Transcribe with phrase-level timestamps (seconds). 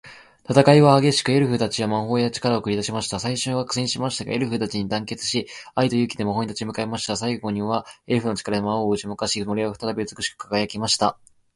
[0.49, 3.19] 戦いは激しく、エルフたちは魔法や力を繰り出しました。
[3.19, 7.15] 最初は苦戦しましたが、エルフたちは団結し、愛と勇気で魔王に立ち向かいました。
[7.15, 11.19] 最後には、エルフの力が魔王を打ち負かし、森は再び美しく輝きました。